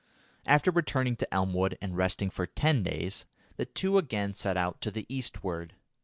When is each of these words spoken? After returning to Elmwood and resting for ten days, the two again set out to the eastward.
After 0.47 0.71
returning 0.71 1.15
to 1.17 1.31
Elmwood 1.31 1.77
and 1.79 1.95
resting 1.95 2.31
for 2.31 2.47
ten 2.47 2.81
days, 2.81 3.25
the 3.57 3.67
two 3.67 3.99
again 3.99 4.33
set 4.33 4.57
out 4.57 4.81
to 4.81 4.89
the 4.89 5.05
eastward. 5.09 5.75